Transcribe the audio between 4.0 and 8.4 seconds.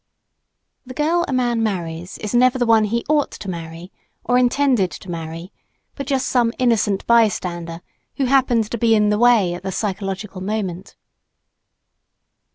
or intended to marry, but just some "innocent bystander" who